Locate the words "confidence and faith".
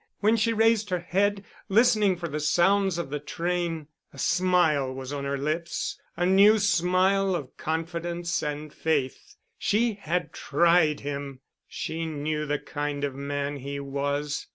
7.55-9.35